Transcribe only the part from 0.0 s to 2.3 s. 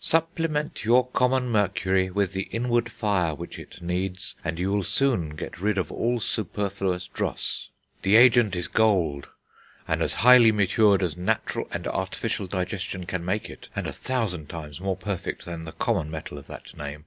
"Supplement your common mercury